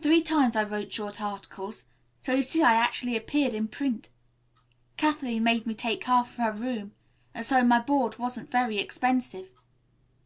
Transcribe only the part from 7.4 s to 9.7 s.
so my board wasn't very expensive.